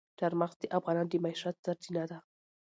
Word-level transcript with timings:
چار 0.19 0.33
مغز 0.41 0.55
د 0.59 0.63
افغانانو 0.77 1.11
د 1.11 1.15
معیشت 1.23 1.55
سرچینه 1.65 2.03
ده. 2.09 2.17